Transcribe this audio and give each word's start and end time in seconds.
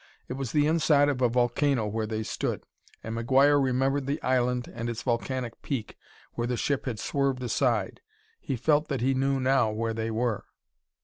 It 0.27 0.33
was 0.33 0.51
the 0.51 0.65
inside 0.65 1.09
of 1.09 1.21
a 1.21 1.29
volcano 1.29 1.85
where 1.85 2.07
they 2.07 2.23
stood, 2.23 2.63
and 3.03 3.15
McGuire 3.15 3.63
remembered 3.63 4.07
the 4.07 4.19
island 4.23 4.67
and 4.67 4.89
its 4.89 5.03
volcanic 5.03 5.61
peak 5.61 5.95
where 6.33 6.47
the 6.47 6.57
ship 6.57 6.85
had 6.87 6.97
swerved 6.97 7.43
aside. 7.43 8.01
He 8.39 8.55
felt 8.55 8.87
that 8.87 9.01
he 9.01 9.13
knew 9.13 9.39
now 9.39 9.69
where 9.69 9.93
they 9.93 10.09
were. 10.09 10.45